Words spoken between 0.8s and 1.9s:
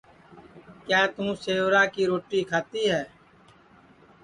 کیا توں سیورا